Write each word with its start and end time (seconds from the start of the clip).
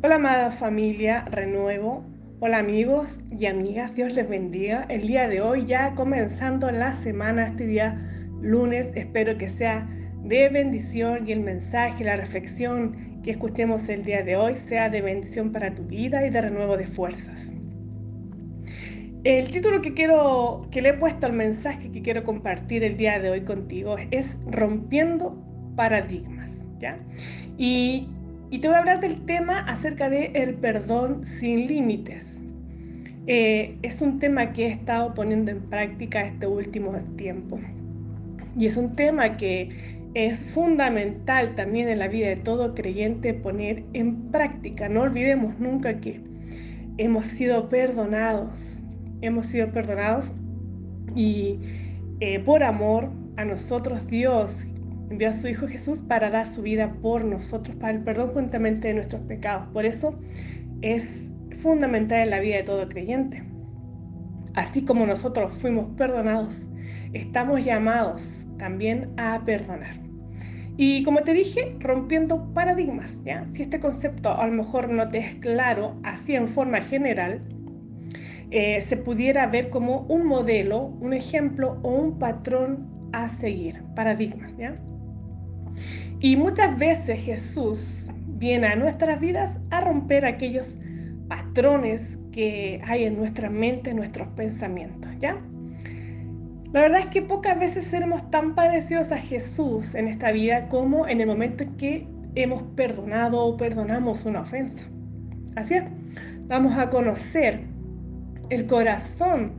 Hola 0.00 0.14
amada 0.14 0.52
familia, 0.52 1.24
renuevo. 1.24 2.04
Hola 2.38 2.58
amigos 2.58 3.18
y 3.36 3.46
amigas, 3.46 3.96
Dios 3.96 4.12
les 4.12 4.28
bendiga. 4.28 4.86
El 4.88 5.08
día 5.08 5.26
de 5.26 5.40
hoy 5.40 5.64
ya 5.64 5.96
comenzando 5.96 6.70
la 6.70 6.92
semana, 6.92 7.48
este 7.48 7.66
día 7.66 8.00
lunes, 8.40 8.92
espero 8.94 9.36
que 9.36 9.50
sea 9.50 9.88
de 10.22 10.50
bendición 10.50 11.26
y 11.26 11.32
el 11.32 11.40
mensaje, 11.40 12.04
la 12.04 12.14
reflexión 12.14 13.20
que 13.24 13.32
escuchemos 13.32 13.88
el 13.88 14.04
día 14.04 14.22
de 14.22 14.36
hoy 14.36 14.54
sea 14.68 14.88
de 14.88 15.00
bendición 15.00 15.50
para 15.50 15.74
tu 15.74 15.82
vida 15.82 16.24
y 16.24 16.30
de 16.30 16.42
renuevo 16.42 16.76
de 16.76 16.86
fuerzas. 16.86 17.48
El 19.24 19.50
título 19.50 19.82
que 19.82 19.94
quiero 19.94 20.62
que 20.70 20.80
le 20.80 20.90
he 20.90 20.94
puesto 20.94 21.26
al 21.26 21.32
mensaje 21.32 21.90
que 21.90 22.02
quiero 22.02 22.22
compartir 22.22 22.84
el 22.84 22.96
día 22.96 23.18
de 23.18 23.30
hoy 23.30 23.40
contigo 23.40 23.96
es 24.12 24.38
Rompiendo 24.46 25.42
paradigmas, 25.74 26.52
¿ya? 26.78 27.00
Y 27.56 28.06
y 28.50 28.58
te 28.58 28.68
voy 28.68 28.76
a 28.76 28.80
hablar 28.80 29.00
del 29.00 29.24
tema 29.26 29.60
acerca 29.60 30.08
de 30.08 30.30
el 30.34 30.54
perdón 30.54 31.26
sin 31.26 31.66
límites. 31.66 32.44
Eh, 33.26 33.76
es 33.82 34.00
un 34.00 34.18
tema 34.18 34.52
que 34.52 34.66
he 34.66 34.70
estado 34.70 35.12
poniendo 35.12 35.50
en 35.50 35.60
práctica 35.60 36.22
este 36.22 36.46
último 36.46 36.92
tiempo. 37.16 37.60
Y 38.58 38.66
es 38.66 38.76
un 38.78 38.96
tema 38.96 39.36
que 39.36 39.98
es 40.14 40.38
fundamental 40.38 41.54
también 41.54 41.88
en 41.88 41.98
la 41.98 42.08
vida 42.08 42.28
de 42.28 42.36
todo 42.36 42.74
creyente 42.74 43.34
poner 43.34 43.84
en 43.92 44.30
práctica. 44.30 44.88
No 44.88 45.02
olvidemos 45.02 45.58
nunca 45.58 46.00
que 46.00 46.20
hemos 46.96 47.26
sido 47.26 47.68
perdonados. 47.68 48.82
Hemos 49.20 49.46
sido 49.46 49.70
perdonados 49.72 50.32
y 51.14 51.58
eh, 52.20 52.40
por 52.40 52.62
amor 52.62 53.10
a 53.36 53.44
nosotros 53.44 54.06
Dios 54.06 54.66
envió 55.10 55.30
a 55.30 55.32
su 55.32 55.48
Hijo 55.48 55.66
Jesús 55.66 56.00
para 56.00 56.30
dar 56.30 56.46
su 56.46 56.62
vida 56.62 56.92
por 57.02 57.24
nosotros, 57.24 57.76
para 57.76 57.92
el 57.94 58.02
perdón 58.02 58.30
juntamente 58.32 58.88
de 58.88 58.94
nuestros 58.94 59.22
pecados. 59.22 59.66
Por 59.72 59.84
eso 59.84 60.18
es 60.82 61.30
fundamental 61.58 62.20
en 62.20 62.30
la 62.30 62.40
vida 62.40 62.56
de 62.56 62.62
todo 62.62 62.88
creyente. 62.88 63.42
Así 64.54 64.84
como 64.84 65.06
nosotros 65.06 65.54
fuimos 65.54 65.86
perdonados, 65.96 66.68
estamos 67.12 67.64
llamados 67.64 68.46
también 68.58 69.12
a 69.16 69.42
perdonar. 69.44 69.94
Y 70.76 71.02
como 71.02 71.22
te 71.22 71.32
dije, 71.32 71.76
rompiendo 71.80 72.52
paradigmas, 72.54 73.12
¿ya? 73.24 73.46
Si 73.50 73.62
este 73.62 73.80
concepto 73.80 74.32
a 74.32 74.46
lo 74.46 74.52
mejor 74.52 74.88
no 74.88 75.08
te 75.08 75.18
es 75.18 75.34
claro 75.36 75.96
así 76.04 76.36
en 76.36 76.46
forma 76.46 76.80
general, 76.82 77.42
eh, 78.50 78.80
se 78.80 78.96
pudiera 78.96 79.46
ver 79.48 79.70
como 79.70 80.02
un 80.02 80.26
modelo, 80.26 80.84
un 81.00 81.12
ejemplo 81.12 81.78
o 81.82 81.90
un 81.90 82.18
patrón 82.18 82.88
a 83.12 83.28
seguir, 83.28 83.82
paradigmas, 83.96 84.56
¿ya? 84.56 84.80
Y 86.20 86.36
muchas 86.36 86.78
veces 86.78 87.20
Jesús 87.20 88.10
viene 88.26 88.68
a 88.68 88.76
nuestras 88.76 89.20
vidas 89.20 89.58
a 89.70 89.80
romper 89.80 90.24
aquellos 90.24 90.76
patrones 91.28 92.18
que 92.32 92.80
hay 92.84 93.04
en 93.04 93.16
nuestra 93.16 93.50
mente, 93.50 93.90
en 93.90 93.96
nuestros 93.96 94.28
pensamientos, 94.28 95.10
¿ya? 95.18 95.36
La 96.72 96.82
verdad 96.82 97.00
es 97.00 97.06
que 97.06 97.22
pocas 97.22 97.58
veces 97.58 97.84
seremos 97.84 98.30
tan 98.30 98.54
parecidos 98.54 99.10
a 99.10 99.18
Jesús 99.18 99.94
en 99.94 100.06
esta 100.06 100.32
vida 100.32 100.68
como 100.68 101.08
en 101.08 101.20
el 101.20 101.26
momento 101.26 101.64
en 101.64 101.76
que 101.76 102.06
hemos 102.34 102.62
perdonado 102.76 103.42
o 103.42 103.56
perdonamos 103.56 104.26
una 104.26 104.42
ofensa. 104.42 104.84
Así 105.56 105.74
es, 105.74 105.84
vamos 106.46 106.76
a 106.76 106.90
conocer 106.90 107.60
el 108.50 108.66
corazón 108.66 109.52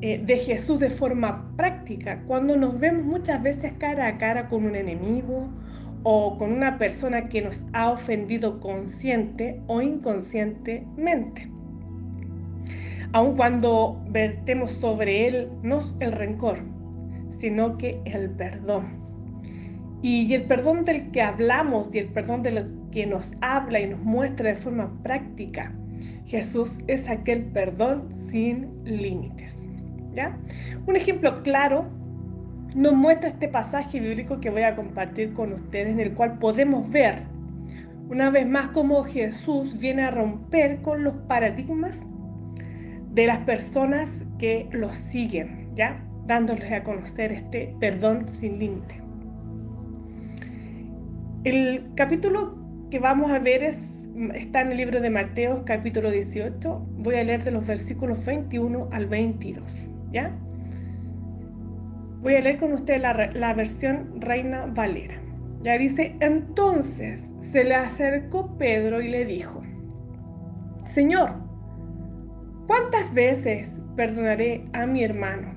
eh, 0.00 0.22
de 0.24 0.36
Jesús 0.36 0.78
de 0.78 0.90
forma 0.90 1.52
práctica 1.56 2.22
cuando 2.26 2.56
nos 2.56 2.78
vemos 2.78 3.04
muchas 3.04 3.42
veces 3.42 3.72
cara 3.78 4.06
a 4.06 4.16
cara 4.16 4.48
con 4.48 4.64
un 4.64 4.76
enemigo 4.76 5.48
o 6.04 6.38
con 6.38 6.52
una 6.52 6.78
persona 6.78 7.28
que 7.28 7.42
nos 7.42 7.64
ha 7.72 7.90
ofendido 7.90 8.60
consciente 8.60 9.60
o 9.66 9.82
inconscientemente. 9.82 11.50
Aun 13.12 13.36
cuando 13.36 14.00
vertemos 14.10 14.70
sobre 14.72 15.26
él 15.26 15.48
no 15.62 15.82
el 15.98 16.12
rencor, 16.12 16.58
sino 17.36 17.76
que 17.76 18.00
el 18.04 18.30
perdón. 18.30 18.98
Y 20.02 20.32
el 20.32 20.44
perdón 20.44 20.84
del 20.84 21.10
que 21.10 21.22
hablamos 21.22 21.92
y 21.92 21.98
el 21.98 22.08
perdón 22.08 22.42
del 22.42 22.72
que 22.92 23.04
nos 23.06 23.32
habla 23.40 23.80
y 23.80 23.88
nos 23.88 24.00
muestra 24.00 24.50
de 24.50 24.54
forma 24.54 24.92
práctica, 25.02 25.74
Jesús 26.26 26.78
es 26.86 27.08
aquel 27.08 27.46
perdón 27.46 28.08
sin 28.30 28.68
límites. 28.84 29.67
Un 30.86 30.96
ejemplo 30.96 31.42
claro 31.42 31.86
nos 32.74 32.94
muestra 32.94 33.30
este 33.30 33.48
pasaje 33.48 34.00
bíblico 34.00 34.40
que 34.40 34.50
voy 34.50 34.62
a 34.62 34.76
compartir 34.76 35.32
con 35.32 35.52
ustedes, 35.52 35.92
en 35.92 36.00
el 36.00 36.14
cual 36.14 36.38
podemos 36.38 36.88
ver 36.90 37.22
una 38.08 38.30
vez 38.30 38.48
más 38.48 38.68
cómo 38.68 39.04
Jesús 39.04 39.78
viene 39.78 40.02
a 40.02 40.10
romper 40.10 40.80
con 40.80 41.04
los 41.04 41.14
paradigmas 41.28 42.06
de 43.12 43.26
las 43.26 43.38
personas 43.40 44.08
que 44.38 44.68
los 44.72 44.92
siguen, 44.94 45.68
¿ya? 45.74 46.02
Dándoles 46.26 46.70
a 46.72 46.82
conocer 46.82 47.32
este 47.32 47.74
perdón 47.80 48.26
sin 48.28 48.58
límite. 48.58 49.02
El 51.44 51.90
capítulo 51.94 52.56
que 52.90 52.98
vamos 52.98 53.30
a 53.30 53.38
ver 53.38 53.62
es, 53.62 53.78
está 54.34 54.62
en 54.62 54.72
el 54.72 54.78
libro 54.78 55.00
de 55.00 55.10
Mateo, 55.10 55.64
capítulo 55.64 56.10
18. 56.10 56.86
Voy 56.98 57.14
a 57.16 57.24
leer 57.24 57.44
de 57.44 57.50
los 57.50 57.66
versículos 57.66 58.24
21 58.24 58.88
al 58.90 59.06
22, 59.06 59.88
¿ya? 60.12 60.32
Voy 62.20 62.34
a 62.34 62.40
leer 62.40 62.58
con 62.58 62.72
usted 62.72 63.00
la, 63.00 63.54
versión 63.54 64.20
Reina 64.20 64.66
Valera. 64.66 65.14
Ya 65.62 65.78
dice, 65.78 66.16
entonces 66.20 67.32
se 67.52 67.64
le 67.64 67.74
acercó 67.74 68.56
Pedro 68.58 69.00
y 69.00 69.08
le 69.08 69.24
dijo, 69.24 69.62
Señor, 70.84 71.32
¿cuántas 72.66 73.12
veces 73.14 73.80
perdonaré 73.96 74.64
a 74.72 74.86
mi 74.86 75.04
hermano 75.04 75.54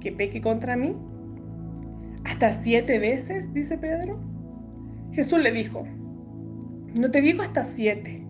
que 0.00 0.12
peque 0.12 0.40
contra 0.40 0.76
mí? 0.76 0.96
¿Hasta 2.24 2.52
siete 2.52 2.98
veces? 2.98 3.52
dice 3.52 3.78
Pedro. 3.78 4.18
Jesús 5.12 5.38
le 5.38 5.52
dijo, 5.52 5.86
no 6.98 7.10
te 7.10 7.20
digo 7.20 7.42
hasta 7.42 7.62
siete, 7.62 8.26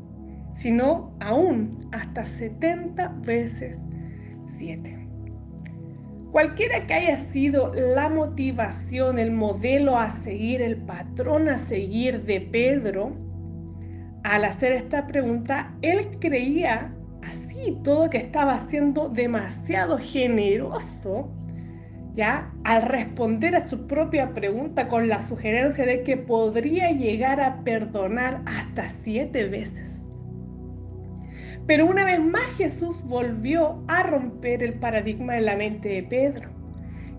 sino 0.53 1.15
aún 1.21 1.89
hasta 1.93 2.25
setenta 2.25 3.09
veces 3.25 3.81
siete. 4.53 5.04
Cualquiera 6.35 6.85
que 6.89 6.95
haya 6.95 7.17
sido 7.17 7.71
la 7.73 8.09
motivación, 8.09 9.21
el 9.21 9.31
modelo 9.31 9.97
a 9.97 10.11
seguir, 10.11 10.63
el 10.63 10.79
patrón 10.79 11.49
a 11.49 11.59
seguir 11.59 12.25
de 12.25 12.41
Pedro, 12.41 13.13
al 14.25 14.45
hacer 14.45 14.73
esta 14.73 15.07
pregunta, 15.07 15.73
él 15.81 16.19
creía 16.19 16.93
así 17.23 17.79
todo 17.85 18.11
que 18.11 18.19
estaba 18.19 18.67
siendo 18.69 19.09
demasiado 19.11 19.97
generoso, 19.97 21.31
ya 22.17 22.53
al 22.65 22.83
responder 22.83 23.55
a 23.55 23.69
su 23.69 23.87
propia 23.87 24.35
pregunta 24.35 24.89
con 24.89 25.07
la 25.07 25.23
sugerencia 25.23 25.87
de 25.87 26.03
que 26.03 26.17
podría 26.17 26.91
llegar 26.91 27.41
a 27.41 27.63
perdonar 27.63 28.43
hasta 28.47 28.89
siete 28.89 29.49
veces. 29.49 29.94
Pero 31.67 31.87
una 31.87 32.05
vez 32.05 32.21
más 32.21 32.45
Jesús 32.57 33.03
volvió 33.05 33.83
a 33.89 34.03
romper 34.03 34.63
el 34.63 34.75
paradigma 34.75 35.37
en 35.37 35.47
la 35.47 35.57
mente 35.57 35.89
de 35.89 36.03
Pedro. 36.03 36.51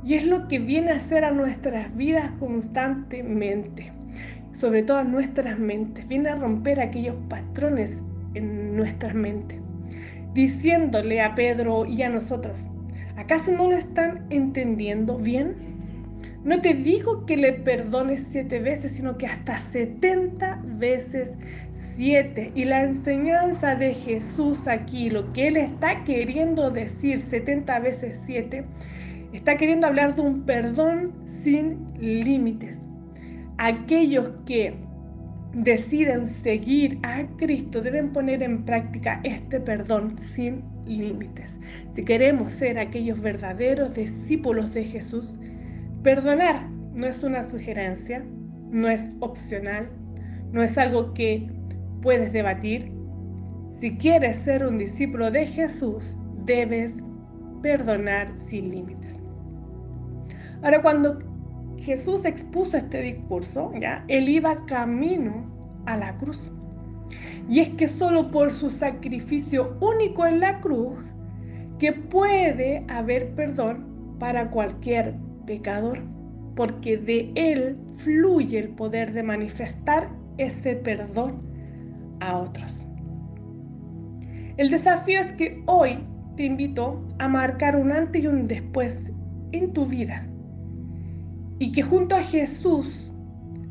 Y 0.03 0.13
es 0.13 0.25
lo 0.25 0.47
que 0.47 0.59
viene 0.59 0.91
a 0.91 0.97
hacer 0.97 1.25
a 1.25 1.31
nuestras 1.31 1.95
vidas 1.95 2.31
constantemente, 2.39 3.91
sobre 4.53 4.83
todo 4.83 4.97
a 4.97 5.03
nuestras 5.03 5.57
mentes. 5.57 6.07
Viene 6.07 6.29
a 6.29 6.35
romper 6.35 6.79
aquellos 6.79 7.15
patrones 7.27 8.03
en 8.35 8.75
nuestras 8.75 9.15
mentes, 9.15 9.59
diciéndole 10.33 11.21
a 11.21 11.33
Pedro 11.33 11.85
y 11.85 12.03
a 12.03 12.09
nosotros, 12.09 12.67
¿acaso 13.15 13.51
no 13.51 13.71
lo 13.71 13.77
están 13.77 14.25
entendiendo 14.29 15.17
bien? 15.17 15.55
No 16.43 16.61
te 16.61 16.75
digo 16.75 17.25
que 17.25 17.37
le 17.37 17.53
perdones 17.53 18.27
siete 18.29 18.59
veces, 18.59 18.91
sino 18.91 19.17
que 19.17 19.25
hasta 19.25 19.57
setenta 19.57 20.61
veces 20.63 21.33
y 21.97 22.65
la 22.65 22.83
enseñanza 22.83 23.75
de 23.75 23.93
Jesús 23.93 24.67
aquí, 24.67 25.09
lo 25.09 25.31
que 25.31 25.47
Él 25.47 25.57
está 25.57 26.03
queriendo 26.03 26.69
decir 26.69 27.19
70 27.19 27.79
veces 27.79 28.21
7, 28.25 28.65
está 29.31 29.55
queriendo 29.55 29.87
hablar 29.87 30.15
de 30.15 30.21
un 30.21 30.41
perdón 30.41 31.13
sin 31.25 31.87
límites. 31.99 32.81
Aquellos 33.57 34.29
que 34.45 34.75
deciden 35.53 36.27
seguir 36.27 36.99
a 37.03 37.23
Cristo 37.37 37.81
deben 37.81 38.11
poner 38.11 38.43
en 38.43 38.65
práctica 38.65 39.21
este 39.23 39.61
perdón 39.61 40.17
sin 40.17 40.63
límites. 40.85 41.57
Si 41.93 42.03
queremos 42.03 42.51
ser 42.51 42.77
aquellos 42.77 43.21
verdaderos 43.21 43.95
discípulos 43.95 44.73
de 44.73 44.83
Jesús, 44.83 45.33
perdonar 46.03 46.67
no 46.93 47.07
es 47.07 47.23
una 47.23 47.41
sugerencia, 47.41 48.21
no 48.69 48.89
es 48.89 49.09
opcional, 49.21 49.87
no 50.51 50.61
es 50.61 50.77
algo 50.77 51.13
que 51.13 51.49
puedes 52.05 52.31
debatir. 52.31 52.91
Si 53.79 53.97
quieres 53.97 54.37
ser 54.37 54.63
un 54.63 54.77
discípulo 54.77 55.31
de 55.31 55.47
Jesús, 55.47 56.15
debes 56.45 57.01
perdonar 57.63 58.31
sin 58.37 58.69
límites. 58.69 59.19
Ahora, 60.61 60.83
cuando 60.83 61.17
Jesús 61.79 62.23
expuso 62.23 62.77
este 62.77 63.01
discurso, 63.01 63.71
ya, 63.81 64.05
él 64.07 64.29
iba 64.29 64.65
camino 64.67 65.51
a 65.87 65.97
la 65.97 66.15
cruz. 66.19 66.51
Y 67.49 67.59
es 67.59 67.69
que 67.69 67.87
solo 67.87 68.29
por 68.29 68.53
su 68.53 68.69
sacrificio 68.69 69.75
único 69.81 70.27
en 70.27 70.41
la 70.41 70.61
cruz, 70.61 70.99
que 71.79 71.91
puede 71.91 72.85
haber 72.87 73.33
perdón 73.33 74.15
para 74.19 74.51
cualquier 74.51 75.15
pecador, 75.47 76.03
porque 76.55 76.97
de 76.97 77.31
él 77.33 77.79
fluye 77.97 78.59
el 78.59 78.69
poder 78.69 79.11
de 79.11 79.23
manifestar 79.23 80.07
ese 80.37 80.75
perdón 80.75 81.54
a 82.19 82.37
otros. 82.37 82.87
El 84.57 84.69
desafío 84.69 85.19
es 85.19 85.33
que 85.33 85.61
hoy 85.65 85.99
te 86.37 86.43
invito 86.43 87.05
a 87.19 87.27
marcar 87.27 87.75
un 87.75 87.91
antes 87.91 88.23
y 88.23 88.27
un 88.27 88.47
después 88.47 89.11
en 89.51 89.73
tu 89.73 89.85
vida 89.85 90.27
y 91.59 91.71
que 91.71 91.81
junto 91.81 92.15
a 92.15 92.21
Jesús 92.21 93.11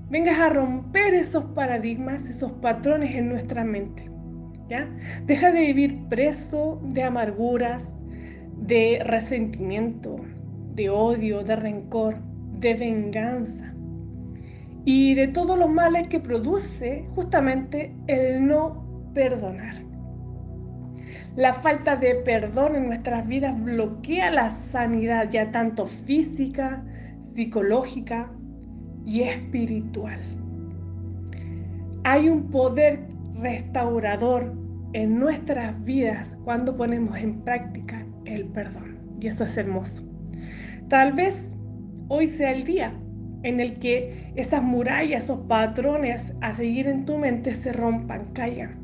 vengas 0.09 0.39
a 0.39 0.51
romper 0.51 1.15
esos 1.15 1.45
paradigmas, 1.55 2.29
esos 2.29 2.53
patrones 2.53 3.15
en 3.15 3.29
nuestra 3.29 3.65
mente. 3.65 4.11
¿ya? 4.69 4.89
Deja 5.27 5.51
de 5.53 5.61
vivir 5.61 6.09
preso 6.09 6.81
de 6.85 7.03
amarguras, 7.03 7.93
de 8.59 9.01
resentimiento, 9.05 10.17
de 10.75 10.91
odio, 10.91 11.43
de 11.43 11.57
rencor, 11.57 12.17
de 12.59 12.75
venganza 12.75 13.74
y 14.85 15.15
de 15.15 15.29
todos 15.29 15.59
los 15.59 15.71
males 15.71 16.09
que 16.09 16.21
produce 16.21 17.07
justamente 17.15 17.95
el 18.07 18.47
no 18.47 18.85
perdonar. 19.15 19.83
La 21.37 21.53
falta 21.53 21.97
de 21.97 22.17
perdón 22.17 22.77
en 22.77 22.87
nuestras 22.87 23.27
vidas 23.27 23.61
bloquea 23.63 24.31
la 24.31 24.51
sanidad 24.51 25.29
ya 25.31 25.51
tanto 25.51 25.87
física, 25.87 26.85
psicológica 27.35 28.31
y 29.05 29.23
espiritual. 29.23 30.21
Hay 32.05 32.29
un 32.29 32.51
poder 32.51 33.07
restaurador 33.35 34.55
en 34.93 35.19
nuestras 35.19 35.83
vidas 35.85 36.37
cuando 36.45 36.77
ponemos 36.77 37.17
en 37.19 37.41
práctica 37.41 38.07
el 38.27 38.45
perdón. 38.47 38.99
Y 39.21 39.27
eso 39.27 39.45
es 39.45 39.57
hermoso. 39.57 40.03
Tal 40.89 41.13
vez 41.15 41.57
hoy 42.09 42.29
sea 42.29 42.53
el 42.53 42.65
día 42.65 42.93
en 43.45 43.61
el 43.61 43.79
que 43.79 44.33
esas 44.35 44.63
murallas, 44.63 45.25
esos 45.25 45.41
patrones 45.47 46.35
a 46.41 46.55
seguir 46.55 46.89
en 46.89 47.05
tu 47.05 47.19
mente 47.19 47.55
se 47.55 47.73
rompan, 47.73 48.33
caigan, 48.33 48.81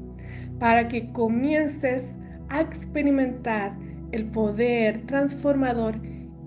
para 0.58 0.86
que 0.86 1.10
comiences 1.12 2.06
a 2.50 2.60
experimentar 2.60 3.76
el 4.12 4.26
poder 4.26 5.06
transformador 5.06 6.00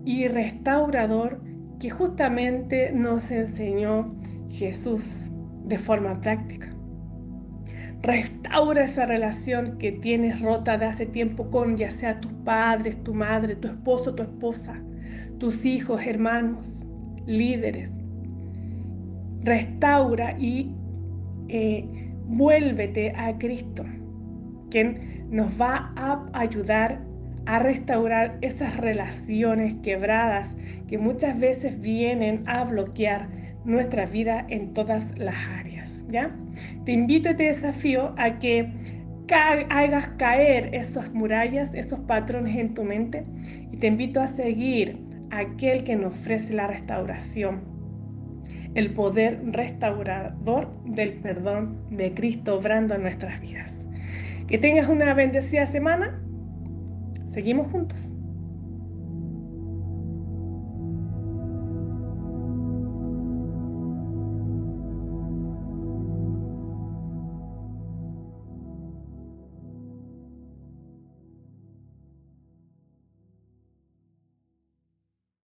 y 0.06 0.28
restaurador 0.28 1.42
que 1.80 1.90
justamente 1.90 2.92
nos 2.92 3.32
enseñó 3.32 4.16
Jesús 4.50 5.32
de 5.66 5.80
forma 5.80 6.22
práctica. 6.22 6.70
Restaura 8.04 8.84
esa 8.84 9.06
relación 9.06 9.78
que 9.78 9.94
tienes 9.94 10.42
rota 10.42 10.78
de 10.78 10.86
hace 10.86 11.06
tiempo 11.06 11.50
con 11.50 11.78
ya 11.78 11.90
sea 11.90 12.20
tus 12.20 12.34
padres, 12.46 13.02
tu 13.04 13.14
madre, 13.14 13.56
tu 13.56 13.70
esposo, 13.70 14.14
tu 14.14 14.24
esposa, 14.24 14.80
tus 15.40 15.66
hijos, 15.66 16.02
hermanos, 16.06 16.86
líderes. 17.26 18.03
Restaura 19.44 20.38
y 20.40 20.74
eh, 21.50 21.86
vuélvete 22.26 23.14
a 23.16 23.38
Cristo, 23.38 23.84
quien 24.70 25.28
nos 25.30 25.60
va 25.60 25.94
a 25.96 26.26
ayudar 26.34 27.02
a 27.46 27.60
restaurar 27.60 28.38
esas 28.42 28.78
relaciones 28.78 29.76
quebradas 29.84 30.56
que 30.88 30.98
muchas 30.98 31.38
veces 31.40 31.80
vienen 31.82 32.44
a 32.48 32.64
bloquear 32.64 33.28
nuestra 33.66 34.06
vida 34.06 34.46
en 34.50 34.74
todas 34.74 35.18
las 35.18 35.36
áreas. 35.60 36.04
¿ya? 36.08 36.34
Te 36.86 36.94
invito 36.94 37.32
y 37.32 37.36
te 37.36 37.44
desafío 37.44 38.14
a 38.18 38.40
que 38.40 38.72
hagas 39.32 40.08
caer 40.18 40.74
esas 40.74 41.12
murallas, 41.14 41.74
esos 41.74 42.00
patrones 42.02 42.56
en 42.56 42.74
tu 42.74 42.84
mente 42.84 43.26
y 43.72 43.78
te 43.78 43.88
invito 43.88 44.22
a 44.22 44.28
seguir 44.28 45.00
a 45.32 45.40
aquel 45.40 45.84
que 45.84 45.96
nos 45.96 46.14
ofrece 46.14 46.54
la 46.54 46.68
restauración, 46.68 47.62
el 48.76 48.94
poder 48.94 49.42
restaurador 49.52 50.74
del 50.86 51.14
perdón 51.14 51.86
de 51.90 52.14
Cristo 52.14 52.58
obrando 52.58 52.96
en 52.96 53.04
nuestras 53.04 53.40
vidas. 53.40 53.86
Que 54.48 54.58
tengas 54.58 54.90
una 54.90 55.14
bendecida 55.14 55.66
semana 55.66 56.20
Seguimos 57.34 57.72
juntos. 57.72 58.13